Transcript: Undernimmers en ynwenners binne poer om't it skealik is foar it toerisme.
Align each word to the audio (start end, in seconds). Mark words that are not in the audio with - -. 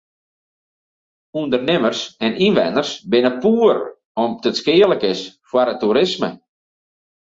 Undernimmers 1.41 2.01
en 2.25 2.33
ynwenners 2.47 2.91
binne 3.11 3.31
poer 3.43 3.79
om't 4.23 4.47
it 4.49 4.59
skealik 4.61 5.03
is 5.13 5.21
foar 5.49 5.69
it 5.73 5.79
toerisme. 5.81 6.29